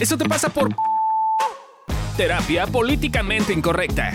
Eso 0.00 0.16
te 0.16 0.28
pasa 0.28 0.48
por 0.48 0.74
terapia 2.16 2.66
políticamente 2.66 3.52
incorrecta. 3.52 4.12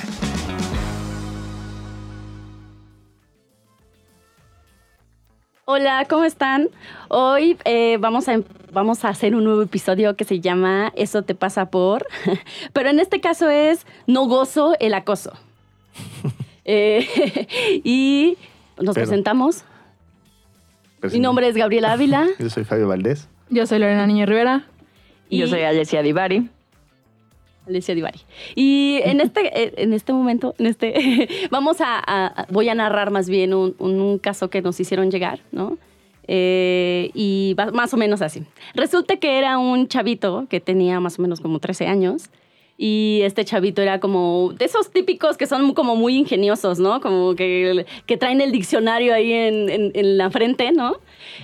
Hola, 5.68 6.06
¿cómo 6.08 6.26
están? 6.26 6.70
Hoy 7.08 7.58
eh, 7.66 7.98
vamos, 8.00 8.28
a, 8.30 8.40
vamos 8.72 9.04
a 9.04 9.10
hacer 9.10 9.36
un 9.36 9.44
nuevo 9.44 9.64
episodio 9.64 10.16
que 10.16 10.24
se 10.24 10.40
llama 10.40 10.92
Eso 10.96 11.24
te 11.24 11.34
pasa 11.34 11.72
por, 11.72 12.06
pero 12.74 12.90
en 12.90 13.00
este 13.00 13.20
caso 13.20 13.50
es 13.50 13.86
No 14.06 14.26
gozo 14.28 14.76
el 14.80 14.94
acoso. 14.94 15.34
Eh, 16.68 17.08
y 17.84 18.40
nos 18.78 18.96
Pero- 18.96 19.06
presentamos. 19.06 19.66
Pues 21.00 21.14
Mi 21.14 21.20
nombre 21.20 21.48
es 21.48 21.56
Gabriela 21.56 21.92
Ávila. 21.92 22.26
Yo 22.40 22.50
soy 22.50 22.64
Fabio 22.64 22.88
Valdés. 22.88 23.28
Yo 23.52 23.68
soy 23.68 23.78
Lorena 23.78 24.08
Niño 24.08 24.26
Rivera. 24.26 24.66
Y 25.30 25.38
Yo 25.40 25.48
soy 25.48 25.62
Alessia 25.62 26.02
Divari. 26.02 26.50
Alicia 27.68 27.96
Divari. 27.96 28.20
Y 28.54 29.00
en 29.04 29.22
este, 29.22 29.64
eh, 29.64 29.74
en 29.78 29.94
este 29.94 30.14
momento, 30.14 30.54
en 30.60 30.68
este, 30.68 31.28
vamos 31.52 31.82
a, 31.82 32.00
a- 32.06 32.46
voy 32.52 32.70
a 32.70 32.76
narrar 32.76 33.10
más 33.10 33.28
bien 33.28 33.54
un, 33.56 33.76
un- 33.80 34.00
un 34.02 34.20
caso 34.20 34.50
que 34.50 34.62
nos 34.62 34.80
hicieron 34.80 35.10
llegar, 35.10 35.40
¿no? 35.52 35.78
Eh, 36.28 37.12
y 37.14 37.54
va 37.56 37.72
más 37.72 37.94
o 37.94 37.98
menos 37.98 38.22
así. 38.22 38.44
Resulta 38.76 39.18
que 39.18 39.38
era 39.40 39.58
un 39.58 39.88
chavito 39.88 40.46
que 40.50 40.60
tenía 40.60 41.00
más 41.00 41.18
o 41.18 41.22
menos 41.22 41.40
como 41.42 41.60
13 41.60 41.88
años. 41.88 42.30
Y 42.78 43.22
este 43.24 43.46
chavito 43.46 43.82
era 43.82 44.00
como 44.02 44.52
de 44.58 44.66
esos 44.66 44.92
típicos 44.92 45.38
que 45.38 45.48
son 45.48 45.74
como 45.74 45.96
muy 45.96 46.16
ingeniosos, 46.18 46.78
¿no? 46.78 47.00
Como 47.00 47.34
que, 47.36 47.86
que 48.06 48.18
traen 48.18 48.42
el 48.42 48.52
diccionario 48.52 49.14
ahí 49.14 49.32
en, 49.32 49.70
en- 49.70 49.92
en 49.96 50.18
la 50.18 50.30
frente, 50.30 50.72
¿no? 50.74 50.98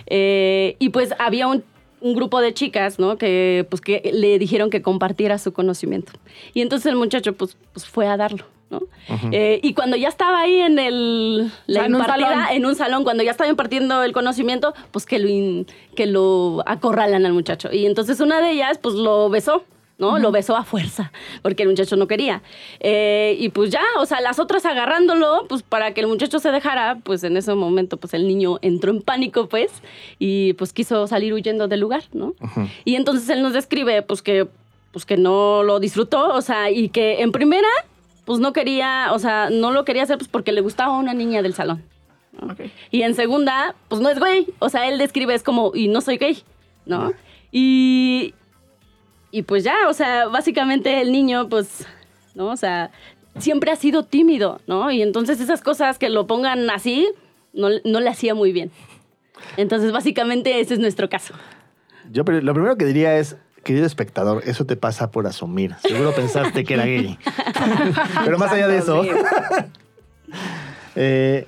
Eh, 0.08 0.76
y 0.78 0.90
pues 0.90 1.14
había 1.20 1.48
un, 1.48 1.64
un 2.02 2.16
grupo 2.16 2.42
de 2.42 2.54
chicas, 2.54 3.00
¿no? 3.00 3.18
Que 3.18 3.66
pues 3.70 3.80
que 3.82 4.12
le 4.14 4.38
dijeron 4.40 4.70
que 4.70 4.82
compartiera 4.82 5.38
su 5.38 5.54
conocimiento. 5.54 6.12
Y 6.54 6.62
entonces 6.62 6.88
el 6.88 6.96
muchacho 6.98 7.34
pues, 7.34 7.56
pues 7.74 7.86
fue 7.86 8.08
a 8.08 8.18
darlo, 8.18 8.44
¿no? 8.70 8.82
Eh, 9.32 9.60
y 9.62 9.74
cuando 9.74 9.96
ya 9.98 10.08
estaba 10.10 10.42
ahí 10.42 10.56
en 10.62 10.80
el 10.80 11.52
la 11.68 11.82
sea, 11.82 11.86
en 11.86 11.96
un 11.96 12.02
impartida, 12.02 12.28
salón. 12.30 12.46
en 12.52 12.66
un 12.66 12.76
salón, 12.76 13.04
cuando 13.04 13.24
ya 13.24 13.32
estaba 13.32 13.50
impartiendo 13.50 14.02
el 14.04 14.14
conocimiento, 14.14 14.74
pues 14.92 15.06
que 15.06 15.20
lo, 15.20 15.28
in- 15.30 15.68
que 15.96 16.06
lo 16.08 16.64
acorralan 16.66 17.26
al 17.26 17.34
muchacho. 17.34 17.70
Y 17.72 17.86
entonces 17.86 18.20
una 18.20 18.42
de 18.42 18.52
ellas 18.52 18.78
pues 18.82 18.96
lo 18.96 19.30
besó. 19.30 19.64
¿No? 20.02 20.18
Lo 20.18 20.32
besó 20.32 20.58
a 20.58 20.66
fuerza, 20.66 21.12
porque 21.44 21.64
el 21.64 21.70
muchacho 21.70 21.96
no 21.96 22.08
quería. 22.08 22.42
Eh, 22.80 23.38
y 23.40 23.50
pues 23.50 23.70
ya, 23.70 23.84
o 24.00 24.06
sea, 24.08 24.20
las 24.20 24.40
otras 24.40 24.66
agarrándolo, 24.66 25.46
pues 25.48 25.62
para 25.62 25.94
que 25.94 26.02
el 26.02 26.08
muchacho 26.08 26.40
se 26.40 26.52
dejara, 26.52 26.98
pues 27.04 27.24
en 27.24 27.38
ese 27.38 27.54
momento, 27.54 27.98
pues 27.98 28.16
el 28.16 28.28
niño 28.28 28.58
entró 28.64 28.92
en 28.92 29.04
pánico, 29.04 29.48
pues, 29.48 29.72
y 30.18 30.54
pues 30.54 30.74
quiso 30.74 31.06
salir 31.06 31.34
huyendo 31.34 31.68
del 31.68 31.80
lugar, 31.80 32.04
¿no? 32.14 32.34
Y 32.84 32.96
entonces 32.96 33.30
él 33.30 33.44
nos 33.44 33.54
describe, 33.54 34.02
pues 34.02 34.24
que, 34.24 34.48
pues 34.92 35.06
que 35.06 35.18
no 35.18 35.62
lo 35.62 35.80
disfrutó, 35.80 36.34
o 36.34 36.42
sea, 36.42 36.72
y 36.72 36.90
que 36.90 37.22
en 37.22 37.32
primera, 37.32 37.70
pues 38.26 38.40
no 38.40 38.54
quería, 38.54 39.10
o 39.14 39.20
sea, 39.20 39.50
no 39.52 39.72
lo 39.72 39.86
quería 39.86 40.04
hacer, 40.04 40.18
pues 40.18 40.28
porque 40.28 40.52
le 40.52 40.62
gustaba 40.62 40.98
una 40.98 41.14
niña 41.14 41.44
del 41.44 41.54
salón. 41.54 41.84
Y 42.90 43.04
en 43.04 43.14
segunda, 43.14 43.76
pues 43.88 44.02
no 44.02 44.10
es 44.10 44.20
gay. 44.20 44.48
O 44.60 44.70
sea, 44.70 44.88
él 44.88 44.98
describe 44.98 45.36
es 45.36 45.44
como, 45.44 45.74
y 45.76 45.90
no 45.90 46.02
soy 46.02 46.18
gay, 46.18 46.42
¿no? 46.86 47.14
Y, 47.52 48.34
y 49.32 49.44
pues 49.44 49.64
ya, 49.64 49.76
o 49.88 49.94
sea, 49.94 50.28
básicamente 50.28 51.02
el 51.02 51.12
niño, 51.12 51.48
pues, 51.50 51.86
¿no? 52.36 52.48
O 52.48 52.58
sea, 52.58 52.92
siempre 53.40 53.72
ha 53.72 53.76
sido 53.76 54.04
tímido, 54.04 54.60
¿no? 54.68 54.92
Y 54.92 55.02
entonces 55.02 55.40
esas 55.40 55.62
cosas 55.62 55.98
que 55.98 56.10
lo 56.10 56.28
pongan 56.28 56.70
así, 56.70 57.08
no, 57.54 57.70
no 57.86 58.00
le 58.00 58.10
hacía 58.10 58.36
muy 58.36 58.52
bien. 58.52 58.72
Entonces, 59.58 59.92
básicamente 59.92 60.60
ese 60.60 60.74
es 60.76 60.80
nuestro 60.80 61.10
caso. 61.10 61.34
Yo 62.12 62.26
pero 62.26 62.42
lo 62.42 62.54
primero 62.54 62.76
que 62.78 62.86
diría 62.86 63.18
es, 63.18 63.38
querido 63.64 63.86
espectador, 63.86 64.44
eso 64.46 64.66
te 64.66 64.76
pasa 64.76 65.12
por 65.12 65.26
asumir. 65.28 65.76
Seguro 65.82 66.14
pensaste 66.14 66.64
que 66.64 66.74
era 66.74 66.86
gay. 66.86 67.18
pero 68.26 68.38
más 68.38 68.52
allá 68.52 68.68
de 68.68 68.78
eso, 68.78 69.04
eh, 70.96 71.48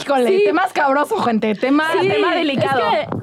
Híjole, 0.00 0.28
Sí. 0.38 0.44
tema 0.44 0.62
escabroso, 0.64 1.16
gente. 1.22 1.54
Tema, 1.56 1.88
Sí, 2.00 2.08
tema 2.08 2.34
delicado. 2.34 2.80
es 2.92 3.08
que- 3.08 3.16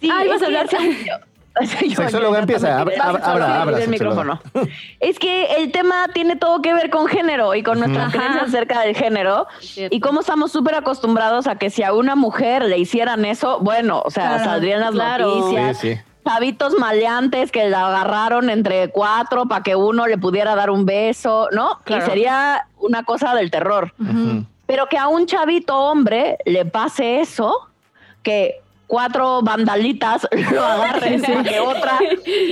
Sí, 0.00 0.08
Ah, 0.12 0.24
ibas 0.24 0.36
es 0.38 0.42
a 0.42 0.46
hablar. 0.46 0.68
que- 0.68 1.08
Yo- 1.88 1.96
Sexóloga, 1.96 2.36
yo- 2.38 2.40
empieza, 2.40 2.80
abra- 2.80 3.62
abra- 3.62 3.82
el 3.82 3.88
micrófono. 3.88 4.40
Es 5.00 5.18
que 5.18 5.54
el 5.56 5.70
tema 5.72 6.08
tiene 6.12 6.36
todo 6.36 6.60
que 6.62 6.74
ver 6.74 6.90
con 6.90 7.06
género 7.06 7.54
y 7.54 7.62
con 7.62 7.78
nuestras 7.78 8.08
Ajá. 8.08 8.16
creencias 8.18 8.48
acerca 8.48 8.80
del 8.80 8.96
género 8.96 9.46
y 9.76 10.00
cómo 10.00 10.20
estamos 10.20 10.50
súper 10.52 10.74
acostumbrados 10.74 11.46
a 11.46 11.56
que 11.56 11.70
si 11.70 11.82
a 11.82 11.92
una 11.92 12.16
mujer 12.16 12.64
le 12.64 12.78
hicieran 12.78 13.24
eso, 13.24 13.60
bueno, 13.60 14.02
o 14.04 14.10
sea, 14.10 14.30
Claro, 14.36 14.44
saldrían 14.44 14.80
las 14.80 14.90
claro. 14.92 15.26
noticias. 15.36 15.78
Sí, 15.78 15.94
sí. 15.94 16.00
Chavitos 16.26 16.72
maleantes 16.78 17.52
que 17.52 17.68
la 17.68 17.86
agarraron 17.88 18.48
entre 18.48 18.88
cuatro 18.88 19.44
para 19.46 19.62
que 19.62 19.76
uno 19.76 20.06
le 20.06 20.16
pudiera 20.16 20.54
dar 20.56 20.70
un 20.70 20.86
beso, 20.86 21.48
¿no? 21.52 21.80
Claro. 21.84 22.02
Y 22.02 22.08
sería 22.08 22.66
una 22.78 23.02
cosa 23.04 23.34
del 23.34 23.50
terror. 23.50 23.92
Pero 24.66 24.86
que 24.88 24.96
a 24.96 25.08
un 25.08 25.26
chavito 25.26 25.76
hombre 25.78 26.38
le 26.46 26.64
pase 26.64 27.20
eso, 27.20 27.68
que 28.22 28.62
cuatro 28.86 29.40
vandalitas 29.42 30.26
lo 30.52 30.64
agarren 30.64 31.22
para 31.22 31.42
que 31.42 31.60
otra 31.60 31.98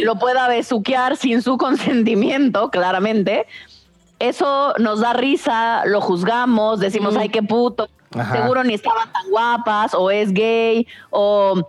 lo 0.05 0.17
pueda 0.19 0.49
besuquear 0.49 1.17
sin 1.17 1.43
su 1.43 1.57
consentimiento, 1.59 2.71
claramente. 2.71 3.47
Eso 4.19 4.75
nos 4.79 5.01
da 5.01 5.13
risa, 5.15 5.85
lo 5.87 6.01
juzgamos, 6.01 6.79
decimos, 6.79 7.15
Mm. 7.15 7.19
ay, 7.19 7.29
qué 7.29 7.43
puto, 7.43 7.89
Ajá. 8.17 8.37
seguro 8.37 8.63
ni 8.63 8.75
estaban 8.75 9.13
tan 9.13 9.29
guapas, 9.31 9.95
o 9.95 10.11
es 10.11 10.33
gay, 10.33 10.87
o 11.11 11.69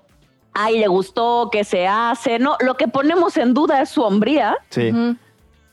ay, 0.54 0.78
le 0.78 0.88
gustó, 0.88 1.50
¿qué 1.52 1.64
se 1.64 1.88
hace? 1.88 2.38
No, 2.38 2.56
lo 2.60 2.78
que 2.78 2.88
ponemos 2.88 3.38
en 3.38 3.56
duda 3.56 3.82
es 3.82 3.90
su 3.90 4.04
hombría, 4.04 4.56
Sí. 4.70 4.90
Ujú. 4.92 5.16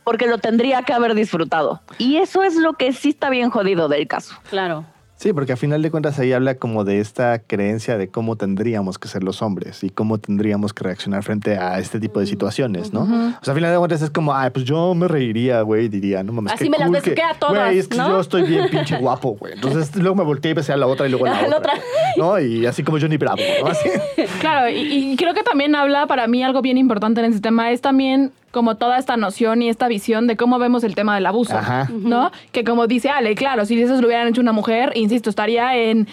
porque 0.04 0.26
lo 0.26 0.38
tendría 0.38 0.82
que 0.82 0.94
haber 0.94 1.14
disfrutado. 1.14 1.80
Y 1.98 2.16
eso 2.16 2.42
es 2.42 2.56
lo 2.56 2.72
que 2.72 2.94
sí 2.94 3.10
está 3.10 3.28
bien 3.28 3.50
jodido 3.50 3.88
del 3.88 4.08
caso. 4.08 4.34
Claro. 4.48 4.84
Sí, 5.20 5.34
porque 5.34 5.52
a 5.52 5.56
final 5.58 5.82
de 5.82 5.90
cuentas 5.90 6.18
ahí 6.18 6.32
habla 6.32 6.54
como 6.54 6.82
de 6.82 6.98
esta 6.98 7.40
creencia 7.40 7.98
de 7.98 8.08
cómo 8.08 8.36
tendríamos 8.36 8.98
que 8.98 9.06
ser 9.06 9.22
los 9.22 9.42
hombres 9.42 9.84
y 9.84 9.90
cómo 9.90 10.16
tendríamos 10.16 10.72
que 10.72 10.82
reaccionar 10.82 11.22
frente 11.22 11.58
a 11.58 11.78
este 11.78 12.00
tipo 12.00 12.20
de 12.20 12.26
situaciones, 12.26 12.94
¿no? 12.94 13.02
O 13.02 13.44
sea, 13.44 13.52
a 13.52 13.54
final 13.54 13.70
de 13.70 13.76
cuentas 13.76 14.00
es 14.00 14.08
como, 14.08 14.34
ay, 14.34 14.48
pues 14.48 14.64
yo 14.64 14.94
me 14.94 15.08
reiría, 15.08 15.60
güey, 15.60 15.90
diría, 15.90 16.22
no 16.22 16.32
mames, 16.32 16.54
Así 16.54 16.64
qué 16.64 16.70
me 16.70 16.78
las 16.78 16.86
cool 16.88 16.94
besuqué 16.96 17.14
que- 17.16 17.22
a 17.22 17.34
todas, 17.34 17.66
Güey, 17.66 17.78
es 17.80 17.88
que 17.88 17.98
¿no? 17.98 18.08
yo 18.08 18.20
estoy 18.20 18.44
bien 18.44 18.68
pinche 18.70 18.96
guapo, 18.96 19.32
güey. 19.38 19.52
Entonces 19.52 19.94
luego 19.96 20.14
me 20.16 20.24
volteé 20.24 20.52
y 20.52 20.54
besé 20.54 20.72
a 20.72 20.78
la 20.78 20.86
otra 20.86 21.06
y 21.06 21.10
luego 21.10 21.26
a 21.26 21.30
la, 21.30 21.42
la 21.48 21.58
otra. 21.58 21.74
otra. 21.74 21.84
¿No? 22.16 22.40
Y 22.40 22.64
así 22.64 22.82
como 22.82 22.98
Johnny 22.98 23.18
Bravo, 23.18 23.42
¿no? 23.62 23.66
Así. 23.70 23.90
Claro, 24.40 24.70
y, 24.70 25.12
y 25.12 25.16
creo 25.16 25.34
que 25.34 25.42
también 25.42 25.74
habla 25.74 26.06
para 26.06 26.26
mí 26.28 26.42
algo 26.42 26.62
bien 26.62 26.78
importante 26.78 27.20
en 27.20 27.30
ese 27.30 27.40
tema, 27.40 27.70
es 27.72 27.82
también 27.82 28.32
como 28.50 28.76
toda 28.76 28.98
esta 28.98 29.16
noción 29.16 29.62
y 29.62 29.68
esta 29.68 29.88
visión 29.88 30.26
de 30.26 30.36
cómo 30.36 30.58
vemos 30.58 30.82
el 30.84 30.94
tema 30.94 31.14
del 31.14 31.26
abuso, 31.26 31.56
Ajá. 31.56 31.88
¿no? 31.90 32.30
Que 32.52 32.64
como 32.64 32.86
dice 32.86 33.08
Ale, 33.10 33.34
claro, 33.34 33.64
si 33.64 33.80
eso 33.80 34.00
lo 34.00 34.06
hubieran 34.06 34.28
hecho 34.28 34.40
una 34.40 34.52
mujer, 34.52 34.92
insisto, 34.94 35.30
estaría 35.30 35.76
en 35.76 36.08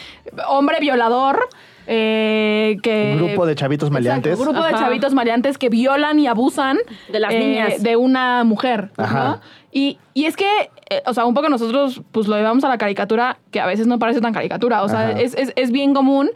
hombre 0.47 0.79
violador, 0.79 1.47
eh, 1.87 2.77
que... 2.83 3.15
Grupo 3.17 3.45
de 3.45 3.55
chavitos 3.55 3.89
maleantes. 3.89 4.33
Exacto, 4.33 4.51
grupo 4.51 4.67
de 4.67 4.73
chavitos 4.73 5.13
maleantes 5.13 5.57
que 5.57 5.69
violan 5.69 6.19
y 6.19 6.27
abusan 6.27 6.77
De 7.11 7.19
las 7.19 7.33
eh, 7.33 7.39
niñas. 7.39 7.81
de 7.81 7.95
una 7.95 8.43
mujer, 8.43 8.91
Ajá. 8.97 9.23
¿no? 9.23 9.41
Y, 9.71 9.97
y 10.13 10.25
es 10.25 10.35
que, 10.35 10.69
eh, 10.89 11.01
o 11.05 11.13
sea, 11.13 11.25
un 11.25 11.33
poco 11.33 11.49
nosotros 11.49 12.01
pues 12.11 12.27
lo 12.27 12.35
llevamos 12.35 12.63
a 12.63 12.69
la 12.69 12.77
caricatura, 12.77 13.37
que 13.51 13.59
a 13.59 13.65
veces 13.65 13.87
no 13.87 13.99
parece 13.99 14.21
tan 14.21 14.33
caricatura, 14.33 14.83
o 14.83 14.89
sea, 14.89 15.11
es, 15.11 15.33
es, 15.35 15.53
es 15.55 15.71
bien 15.71 15.93
común, 15.93 16.29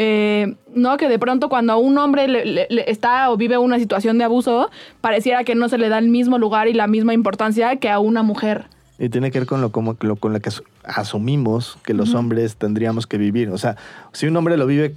eh, 0.00 0.54
¿no? 0.74 0.96
Que 0.96 1.08
de 1.08 1.18
pronto 1.18 1.48
cuando 1.48 1.72
a 1.72 1.76
un 1.76 1.98
hombre 1.98 2.28
le- 2.28 2.44
le- 2.44 2.66
le 2.70 2.88
está 2.88 3.30
o 3.32 3.36
vive 3.36 3.58
una 3.58 3.78
situación 3.80 4.16
de 4.16 4.22
abuso, 4.24 4.70
pareciera 5.00 5.42
que 5.42 5.56
no 5.56 5.68
se 5.68 5.76
le 5.76 5.88
da 5.88 5.98
el 5.98 6.08
mismo 6.08 6.38
lugar 6.38 6.68
y 6.68 6.72
la 6.72 6.86
misma 6.86 7.14
importancia 7.14 7.74
que 7.76 7.90
a 7.90 7.98
una 7.98 8.22
mujer. 8.22 8.66
Y 9.00 9.08
tiene 9.08 9.30
que 9.32 9.40
ver 9.40 9.48
con 9.48 9.60
lo, 9.60 9.70
como, 9.72 9.96
lo- 10.00 10.14
con 10.14 10.32
lo 10.32 10.40
que 10.40 10.50
asu- 10.50 10.62
asumimos 10.84 11.78
que 11.84 11.94
los 11.94 12.14
hombres 12.14 12.54
tendríamos 12.56 13.06
que 13.08 13.18
vivir. 13.18 13.48
O 13.50 13.58
sea, 13.58 13.76
si 14.12 14.26
un 14.28 14.36
hombre 14.36 14.56
lo 14.56 14.66
vive 14.66 14.94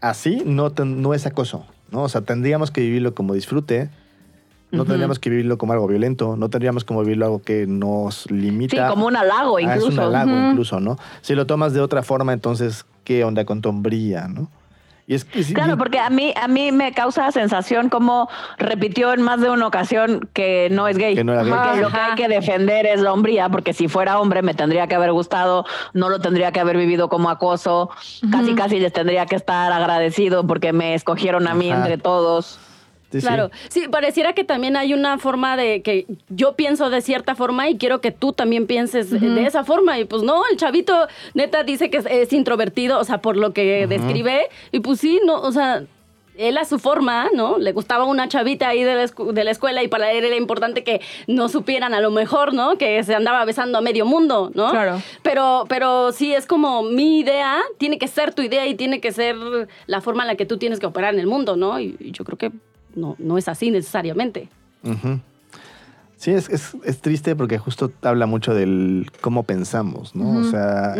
así, 0.00 0.42
no, 0.46 0.70
no 0.70 1.12
es 1.14 1.26
acoso. 1.26 1.66
¿no? 1.90 2.02
O 2.04 2.08
sea, 2.08 2.22
tendríamos 2.22 2.70
que 2.70 2.80
vivirlo 2.80 3.14
como 3.14 3.34
disfrute. 3.34 3.90
No 4.72 4.84
tendríamos 4.84 5.18
que 5.18 5.30
vivirlo 5.30 5.58
como 5.58 5.72
algo 5.74 5.86
violento. 5.86 6.36
No 6.36 6.48
tendríamos 6.48 6.84
como 6.84 7.02
vivirlo 7.02 7.26
algo 7.26 7.42
que 7.42 7.66
nos 7.66 8.30
limita. 8.30 8.76
Sí, 8.76 8.90
como 8.90 9.06
un 9.06 9.16
halago 9.16 9.58
Ah, 9.58 9.62
incluso. 9.62 9.88
es 9.88 9.94
un 9.94 10.00
halago 10.00 10.30
incluso, 10.50 10.80
¿no? 10.80 10.98
Si 11.20 11.34
lo 11.34 11.46
tomas 11.46 11.74
de 11.74 11.80
otra 11.80 12.02
forma, 12.02 12.32
entonces, 12.32 12.84
¿qué 13.04 13.22
onda 13.24 13.44
con 13.44 13.60
tu 13.60 13.68
hombría, 13.68 14.28
no? 14.28 14.48
Y 15.06 15.14
es 15.14 15.24
que 15.24 15.42
sí- 15.42 15.52
Claro, 15.52 15.76
porque 15.76 15.98
a 15.98 16.08
mí, 16.10 16.32
a 16.40 16.46
mí 16.46 16.70
me 16.70 16.92
causa 16.92 17.30
sensación 17.32 17.88
como 17.88 18.28
repitió 18.56 19.12
en 19.12 19.20
más 19.20 19.40
de 19.40 19.50
una 19.50 19.66
ocasión 19.66 20.28
que 20.32 20.68
no 20.70 20.86
es 20.86 20.96
gay. 20.96 21.16
Que 21.16 21.24
no 21.24 21.32
era 21.32 21.42
gay. 21.42 21.52
Que 21.74 21.80
lo 21.82 21.90
que 21.90 21.96
hay 21.98 22.14
que 22.14 22.28
defender 22.28 22.86
es 22.86 23.00
la 23.00 23.12
hombría, 23.12 23.48
porque 23.48 23.72
si 23.74 23.88
fuera 23.88 24.20
hombre 24.20 24.42
me 24.42 24.54
tendría 24.54 24.86
que 24.86 24.94
haber 24.94 25.12
gustado, 25.12 25.66
no 25.92 26.08
lo 26.08 26.20
tendría 26.20 26.52
que 26.52 26.60
haber 26.60 26.76
vivido 26.76 27.08
como 27.08 27.28
acoso, 27.30 27.90
casi 28.30 28.54
casi 28.54 28.78
les 28.78 28.92
tendría 28.92 29.26
que 29.26 29.34
estar 29.36 29.72
agradecido 29.72 30.46
porque 30.46 30.72
me 30.72 30.94
escogieron 30.94 31.48
a 31.48 31.54
mí 31.54 31.70
Ajá. 31.70 31.80
entre 31.82 31.98
todos. 31.98 32.58
Sí. 33.20 33.26
Claro, 33.26 33.50
sí, 33.68 33.88
pareciera 33.90 34.32
que 34.32 34.44
también 34.44 34.76
hay 34.76 34.94
una 34.94 35.18
forma 35.18 35.56
de 35.56 35.82
que 35.82 36.06
yo 36.28 36.54
pienso 36.54 36.90
de 36.90 37.00
cierta 37.00 37.34
forma 37.34 37.68
y 37.68 37.76
quiero 37.76 38.00
que 38.00 38.10
tú 38.10 38.32
también 38.32 38.66
pienses 38.66 39.10
de 39.10 39.46
esa 39.46 39.64
forma. 39.64 39.98
Y 39.98 40.04
pues 40.04 40.22
no, 40.22 40.42
el 40.50 40.56
chavito 40.56 41.06
neta 41.34 41.62
dice 41.64 41.90
que 41.90 41.98
es, 41.98 42.06
es 42.06 42.32
introvertido, 42.32 42.98
o 42.98 43.04
sea, 43.04 43.18
por 43.18 43.36
lo 43.36 43.52
que 43.52 43.86
describe. 43.86 44.48
Y 44.70 44.80
pues 44.80 45.00
sí, 45.00 45.20
no, 45.24 45.40
o 45.40 45.52
sea, 45.52 45.84
él 46.36 46.56
a 46.58 46.64
su 46.64 46.78
forma, 46.78 47.28
¿no? 47.34 47.58
Le 47.58 47.72
gustaba 47.72 48.04
una 48.04 48.28
chavita 48.28 48.68
ahí 48.68 48.82
de 48.82 48.94
la, 48.94 49.32
de 49.32 49.44
la 49.44 49.50
escuela 49.50 49.82
y 49.82 49.88
para 49.88 50.12
él 50.12 50.24
era 50.24 50.36
importante 50.36 50.82
que 50.84 51.00
no 51.26 51.48
supieran 51.48 51.94
a 51.94 52.00
lo 52.00 52.10
mejor, 52.10 52.54
¿no? 52.54 52.78
Que 52.78 53.02
se 53.04 53.14
andaba 53.14 53.44
besando 53.44 53.78
a 53.78 53.80
medio 53.80 54.06
mundo, 54.06 54.50
¿no? 54.54 54.70
Claro. 54.70 55.02
Pero, 55.22 55.66
pero 55.68 56.12
sí 56.12 56.34
es 56.34 56.46
como 56.46 56.82
mi 56.82 57.20
idea, 57.20 57.60
tiene 57.78 57.98
que 57.98 58.08
ser 58.08 58.34
tu 58.34 58.42
idea 58.42 58.66
y 58.66 58.74
tiene 58.74 59.00
que 59.00 59.12
ser 59.12 59.36
la 59.86 60.00
forma 60.00 60.22
en 60.22 60.28
la 60.28 60.34
que 60.36 60.46
tú 60.46 60.56
tienes 60.56 60.80
que 60.80 60.86
operar 60.86 61.14
en 61.14 61.20
el 61.20 61.26
mundo, 61.26 61.56
¿no? 61.56 61.78
Y, 61.78 61.96
y 62.00 62.12
yo 62.12 62.24
creo 62.24 62.38
que 62.38 62.52
no, 62.94 63.16
no 63.18 63.38
es 63.38 63.48
así 63.48 63.70
necesariamente. 63.70 64.48
Sí, 66.16 66.30
es, 66.30 66.48
es, 66.50 66.76
es 66.84 67.00
triste 67.00 67.34
porque 67.34 67.58
justo 67.58 67.90
habla 68.02 68.26
mucho 68.26 68.54
del 68.54 69.10
cómo 69.20 69.42
pensamos, 69.42 70.14
¿no? 70.14 70.38
O 70.38 70.44
sea, 70.44 70.94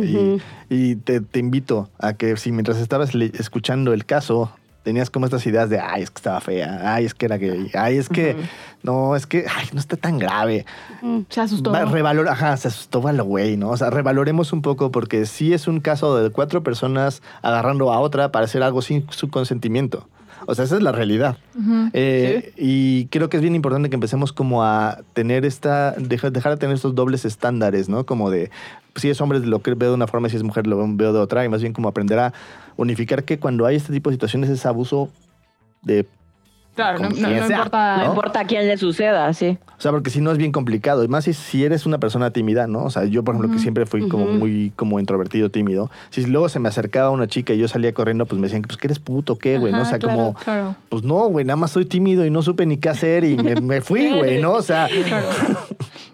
y- 0.68 0.96
te, 0.96 1.20
te 1.20 1.38
invito 1.38 1.88
a 1.98 2.14
que 2.14 2.36
si 2.36 2.50
mientras 2.50 2.78
estabas 2.78 3.14
escuchando 3.14 3.92
el 3.92 4.04
caso, 4.04 4.50
tenías 4.82 5.10
como 5.10 5.26
estas 5.26 5.46
ideas 5.46 5.70
de, 5.70 5.78
ay, 5.78 6.02
es 6.02 6.10
que 6.10 6.18
estaba 6.18 6.40
fea, 6.40 6.92
ay, 6.94 7.04
es 7.04 7.14
que 7.14 7.26
era 7.26 7.36
gay, 7.36 7.70
ay, 7.74 7.98
es 7.98 8.08
que, 8.08 8.36
no, 8.82 9.14
es 9.14 9.28
que, 9.28 9.44
ay, 9.48 9.68
no 9.72 9.78
está 9.78 9.96
tan 9.96 10.18
grave. 10.18 10.66
Se 11.28 11.40
asustó. 11.40 11.70
Va, 11.70 11.84
revalor, 11.84 12.28
ajá, 12.28 12.56
se 12.56 12.66
asustó 12.66 13.06
a 13.06 13.12
lo 13.12 13.24
güey, 13.24 13.56
¿no? 13.56 13.70
O 13.70 13.76
sea, 13.76 13.90
revaloremos 13.90 14.52
un 14.52 14.60
poco 14.60 14.90
porque 14.90 15.24
sí 15.26 15.52
es 15.52 15.68
un 15.68 15.78
caso 15.78 16.16
de 16.20 16.30
cuatro 16.30 16.64
personas 16.64 17.22
agarrando 17.42 17.92
a 17.92 18.00
otra 18.00 18.32
para 18.32 18.46
hacer 18.46 18.64
algo 18.64 18.82
sin 18.82 19.06
su 19.10 19.30
consentimiento. 19.30 20.08
O 20.46 20.54
sea, 20.54 20.64
esa 20.64 20.76
es 20.76 20.82
la 20.82 20.92
realidad. 20.92 21.36
Eh, 21.92 22.52
Y 22.56 23.06
creo 23.06 23.28
que 23.28 23.36
es 23.36 23.42
bien 23.42 23.54
importante 23.54 23.88
que 23.90 23.94
empecemos 23.96 24.32
como 24.32 24.62
a 24.64 24.98
tener 25.12 25.44
esta, 25.44 25.92
dejar, 25.92 26.32
dejar 26.32 26.52
de 26.52 26.58
tener 26.58 26.74
estos 26.74 26.94
dobles 26.94 27.24
estándares, 27.24 27.88
¿no? 27.88 28.04
Como 28.04 28.30
de, 28.30 28.50
si 28.96 29.10
es 29.10 29.20
hombre 29.20 29.40
lo 29.40 29.62
que 29.62 29.74
veo 29.74 29.90
de 29.90 29.94
una 29.94 30.06
forma, 30.06 30.28
si 30.28 30.36
es 30.36 30.42
mujer 30.42 30.66
lo 30.66 30.84
veo 30.96 31.12
de 31.12 31.18
otra, 31.18 31.44
y 31.44 31.48
más 31.48 31.60
bien 31.60 31.72
como 31.72 31.88
aprender 31.88 32.18
a 32.18 32.32
unificar 32.76 33.24
que 33.24 33.38
cuando 33.38 33.66
hay 33.66 33.76
este 33.76 33.92
tipo 33.92 34.10
de 34.10 34.14
situaciones 34.16 34.50
es 34.50 34.66
abuso 34.66 35.10
de... 35.82 36.06
Claro, 36.74 37.00
no, 37.00 37.08
importa. 37.10 37.96
No 37.98 38.04
¿no? 38.04 38.10
importa 38.10 38.40
a 38.40 38.44
quién 38.44 38.66
le 38.66 38.78
suceda, 38.78 39.32
sí. 39.34 39.58
O 39.76 39.80
sea, 39.80 39.90
porque 39.90 40.08
si 40.10 40.20
no 40.20 40.32
es 40.32 40.38
bien 40.38 40.52
complicado. 40.52 41.04
Y 41.04 41.08
más 41.08 41.24
si, 41.24 41.34
si 41.34 41.64
eres 41.64 41.84
una 41.84 41.98
persona 41.98 42.30
tímida, 42.30 42.66
¿no? 42.66 42.84
O 42.84 42.90
sea, 42.90 43.04
yo, 43.04 43.22
por 43.22 43.34
ejemplo, 43.34 43.54
que 43.54 43.60
siempre 43.60 43.84
fui 43.84 44.08
como 44.08 44.26
muy 44.26 44.72
como 44.76 44.98
introvertido, 44.98 45.50
tímido. 45.50 45.90
Si 46.10 46.24
luego 46.24 46.48
se 46.48 46.60
me 46.60 46.68
acercaba 46.68 47.10
una 47.10 47.26
chica 47.26 47.52
y 47.52 47.58
yo 47.58 47.68
salía 47.68 47.92
corriendo, 47.92 48.24
pues 48.24 48.40
me 48.40 48.46
decían, 48.46 48.62
pues 48.62 48.78
que 48.78 48.86
eres 48.86 48.98
puto, 49.00 49.36
¿qué, 49.36 49.58
güey? 49.58 49.72
¿no? 49.72 49.82
O 49.82 49.84
sea, 49.84 49.98
claro, 49.98 50.16
como... 50.16 50.34
Claro. 50.34 50.76
Pues 50.88 51.02
no, 51.02 51.28
güey, 51.28 51.44
nada 51.44 51.56
más 51.56 51.72
soy 51.72 51.84
tímido 51.84 52.24
y 52.24 52.30
no 52.30 52.42
supe 52.42 52.64
ni 52.64 52.78
qué 52.78 52.88
hacer 52.88 53.24
y 53.24 53.36
me, 53.36 53.60
me 53.60 53.80
fui, 53.82 54.10
güey, 54.18 54.40
¿no? 54.40 54.52
O 54.52 54.62
sea, 54.62 54.88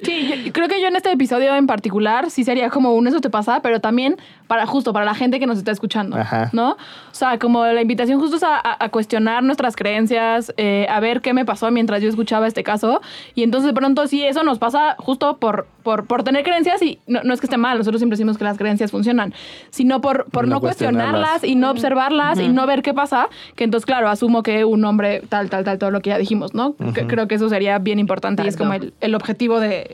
Sí, 0.03 0.43
yo- 0.47 0.53
creo 0.53 0.69
que 0.69 0.81
yo 0.81 0.89
en 0.89 0.97
este 0.97 1.11
episodio 1.13 1.55
en 1.55 1.67
particular 1.67 2.31
sí 2.31 2.45
sería 2.45 2.71
como 2.71 2.95
un 2.95 3.07
eso 3.09 3.21
te 3.21 3.31
pasa, 3.31 3.61
pero 3.63 3.81
también 3.81 4.17
para 4.47 4.65
justo 4.67 4.93
para 4.93 5.05
la 5.05 5.15
gente 5.15 5.39
que 5.41 5.47
nos 5.47 5.59
está 5.59 5.71
escuchando, 5.73 6.17
Ajá. 6.17 6.51
¿no? 6.53 6.73
O 6.73 6.77
sea, 7.15 7.39
como 7.39 7.65
la 7.67 7.83
invitación 7.83 8.19
justo 8.21 8.37
es 8.37 8.43
a, 8.43 8.57
a- 8.57 8.85
a 8.85 8.89
cuestionar 8.91 9.43
nuestras 9.43 9.77
creencias, 9.77 10.53
eh, 10.57 10.87
a 10.89 11.01
ver 11.01 11.21
qué 11.21 11.33
me 11.35 11.45
pasó 11.45 11.71
mientras 11.71 12.01
yo 12.03 12.09
escuchaba 12.09 12.47
este 12.47 12.63
caso. 12.63 13.01
Y 13.35 13.43
entonces 13.43 13.67
de 13.69 13.75
pronto 13.75 14.07
sí, 14.07 14.25
eso 14.25 14.43
nos 14.45 14.59
pasa 14.59 14.95
justo 14.99 15.37
por, 15.39 15.67
por, 15.83 16.07
por 16.07 16.23
tener 16.23 16.45
creencias 16.45 16.81
y 16.83 16.99
no, 17.07 17.23
no 17.25 17.35
es 17.35 17.41
que 17.41 17.47
esté 17.47 17.57
mal, 17.59 17.77
nosotros 17.79 18.01
siempre 18.01 18.17
decimos 18.17 18.39
que 18.39 18.45
las 18.45 18.57
creencias 18.57 18.91
funcionan, 18.91 19.35
sino 19.71 20.01
por, 20.01 20.27
por 20.31 20.47
No 20.47 20.55
no, 20.57 20.61
cuestionarlas. 20.61 21.11
cuestionarlas 21.13 21.45
y 21.45 21.55
no 21.57 21.71
observarlas 21.71 22.39
y 22.41 22.49
no 22.49 22.67
ver 22.67 22.83
qué 22.83 22.95
pasa, 22.95 23.29
que 23.57 23.65
entonces, 23.65 23.85
claro, 23.87 24.09
asumo 24.09 24.43
que 24.43 24.65
un 24.65 24.85
hombre 24.85 25.23
tal, 25.29 25.51
tal, 25.51 25.65
tal, 25.65 25.79
todo 25.79 25.91
lo 25.91 26.01
que 26.01 26.11
ya 26.11 26.19
dijimos, 26.19 26.55
¿no? 26.55 26.75
Que- 26.95 27.07
creo 27.07 27.27
que 27.29 27.35
eso 27.37 27.49
sería 27.49 27.79
bien 27.79 27.99
importante 27.99 28.43
y 28.45 28.49
es 28.49 28.57
como 28.57 28.73
el, 28.75 28.93
el 29.01 29.15
objetivo 29.15 29.61
de, 29.61 29.88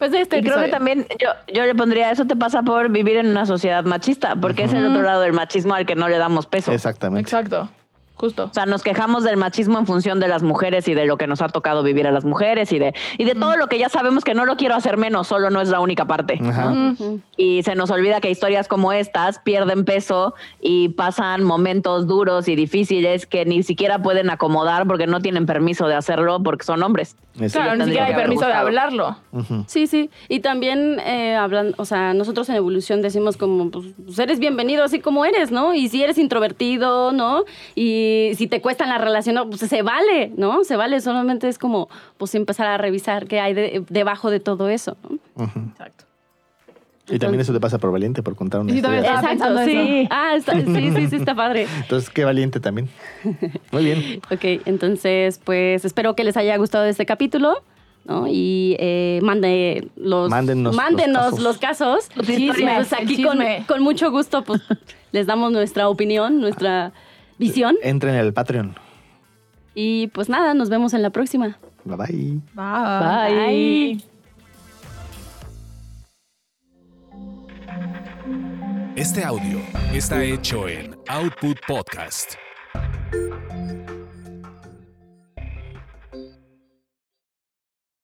pues, 0.00 0.14
este 0.14 0.38
Y 0.38 0.42
creo 0.42 0.58
que 0.58 0.68
también 0.68 1.06
yo, 1.20 1.28
yo 1.52 1.64
le 1.64 1.74
pondría, 1.74 2.10
eso 2.10 2.24
te 2.24 2.34
pasa 2.34 2.62
por 2.62 2.88
vivir 2.88 3.18
en 3.18 3.26
una 3.26 3.44
sociedad 3.44 3.84
machista, 3.84 4.34
porque 4.34 4.64
es 4.64 4.72
el 4.72 4.86
otro 4.86 5.02
lado 5.02 5.20
del 5.20 5.34
machismo 5.34 5.74
al 5.74 5.84
que 5.84 5.94
no 5.94 6.08
le 6.08 6.16
damos 6.16 6.46
peso. 6.46 6.72
exactamente. 6.72 7.20
Exacto, 7.20 7.68
justo. 8.20 8.44
O 8.50 8.54
sea, 8.54 8.66
nos 8.66 8.82
quejamos 8.82 9.24
del 9.24 9.38
machismo 9.38 9.78
en 9.78 9.86
función 9.86 10.20
de 10.20 10.28
las 10.28 10.42
mujeres 10.42 10.86
y 10.88 10.94
de 10.94 11.06
lo 11.06 11.16
que 11.16 11.26
nos 11.26 11.40
ha 11.40 11.48
tocado 11.48 11.82
vivir 11.82 12.06
a 12.06 12.12
las 12.12 12.24
mujeres 12.24 12.70
y 12.72 12.78
de, 12.78 12.94
y 13.16 13.24
de 13.24 13.34
todo 13.34 13.56
lo 13.56 13.66
que 13.68 13.78
ya 13.78 13.88
sabemos 13.88 14.24
que 14.24 14.34
no 14.34 14.44
lo 14.44 14.56
quiero 14.56 14.74
hacer 14.74 14.98
menos, 14.98 15.26
solo 15.26 15.48
no 15.48 15.62
es 15.62 15.70
la 15.70 15.80
única 15.80 16.04
parte. 16.04 16.38
Ajá. 16.42 16.94
Y 17.36 17.62
se 17.62 17.74
nos 17.74 17.90
olvida 17.90 18.20
que 18.20 18.30
historias 18.30 18.68
como 18.68 18.92
estas 18.92 19.38
pierden 19.38 19.84
peso 19.84 20.34
y 20.60 20.90
pasan 20.90 21.44
momentos 21.44 22.06
duros 22.06 22.48
y 22.48 22.56
difíciles 22.56 23.26
que 23.26 23.46
ni 23.46 23.62
siquiera 23.62 24.02
pueden 24.02 24.28
acomodar 24.28 24.86
porque 24.86 25.06
no 25.06 25.20
tienen 25.20 25.46
permiso 25.46 25.86
de 25.86 25.94
hacerlo 25.94 26.42
porque 26.42 26.64
son 26.64 26.82
hombres. 26.82 27.16
Claro, 27.52 27.76
ni 27.76 27.84
siquiera 27.84 28.06
hay 28.06 28.14
permiso 28.14 28.46
de 28.46 28.52
hablarlo. 28.52 29.16
Sí, 29.66 29.86
sí. 29.86 30.10
Y 30.28 30.40
también 30.40 31.00
eh, 31.00 31.36
hablan, 31.36 31.74
o 31.78 31.84
sea, 31.84 32.12
nosotros 32.12 32.48
en 32.50 32.56
evolución 32.56 33.00
decimos 33.00 33.36
como, 33.36 33.70
pues, 33.70 33.86
pues, 34.04 34.18
eres 34.18 34.38
bienvenido 34.40 34.84
así 34.84 35.00
como 35.00 35.24
eres, 35.24 35.50
¿no? 35.50 35.74
Y 35.74 35.88
si 35.88 36.02
eres 36.02 36.18
introvertido, 36.18 37.12
¿no? 37.12 37.44
Y 37.74 38.09
si 38.36 38.46
te 38.46 38.60
cuesta 38.60 38.84
en 38.84 38.90
la 38.90 38.98
relación, 38.98 39.34
no, 39.34 39.48
pues 39.48 39.60
se 39.60 39.82
vale, 39.82 40.32
¿no? 40.36 40.64
Se 40.64 40.76
vale, 40.76 41.00
solamente 41.00 41.48
es 41.48 41.58
como, 41.58 41.88
pues 42.18 42.34
empezar 42.34 42.66
a 42.66 42.76
revisar 42.78 43.26
qué 43.26 43.40
hay 43.40 43.54
de- 43.54 43.84
debajo 43.88 44.30
de 44.30 44.40
todo 44.40 44.68
eso, 44.68 44.96
¿no? 45.36 45.44
Exacto. 45.70 46.04
Y 47.12 47.18
también 47.18 47.40
eso 47.40 47.52
te 47.52 47.58
pasa 47.58 47.78
por 47.78 47.90
valiente, 47.90 48.22
por 48.22 48.36
contar 48.36 48.60
una 48.60 48.72
historia. 48.72 49.00
Exacto, 49.00 49.64
sí. 49.64 49.72
eso. 50.02 50.08
Ah, 50.12 50.34
está- 50.36 50.52
sí, 50.60 50.92
sí, 50.94 51.06
sí, 51.08 51.16
está 51.16 51.34
padre. 51.34 51.66
Entonces, 51.82 52.08
qué 52.10 52.24
valiente 52.24 52.60
también. 52.60 52.88
Muy 53.72 53.84
bien. 53.84 54.20
Ok, 54.30 54.62
entonces, 54.64 55.40
pues 55.42 55.84
espero 55.84 56.14
que 56.14 56.22
les 56.22 56.36
haya 56.36 56.56
gustado 56.56 56.84
este 56.84 57.06
capítulo. 57.06 57.62
¿no? 58.06 58.26
Y 58.28 58.76
eh, 58.78 59.18
mande 59.22 59.88
los, 59.96 60.30
mándenos 60.30 60.74
casos. 60.74 61.40
los 61.40 61.58
casos. 61.58 62.08
Los 62.14 62.28
Y, 62.30 62.36
chismes, 62.36 62.88
pues, 62.88 62.92
aquí 62.94 63.22
con, 63.22 63.32
chisme. 63.38 63.64
con 63.68 63.82
mucho 63.82 64.10
gusto 64.10 64.42
pues, 64.42 64.62
les 65.12 65.26
damos 65.26 65.52
nuestra 65.52 65.86
opinión, 65.88 66.40
nuestra 66.40 66.92
visión. 67.40 67.76
Entren 67.82 68.14
al 68.14 68.32
Patreon. 68.32 68.76
Y 69.74 70.08
pues 70.08 70.28
nada, 70.28 70.54
nos 70.54 70.68
vemos 70.68 70.94
en 70.94 71.02
la 71.02 71.10
próxima. 71.10 71.58
Bye 71.84 71.96
bye. 71.96 72.40
Bye. 72.54 73.96
Bye. 73.96 74.04
Este 78.96 79.24
audio 79.24 79.60
está 79.94 80.22
hecho 80.22 80.68
en 80.68 80.94
Output 81.08 81.56
Podcast. 81.66 82.34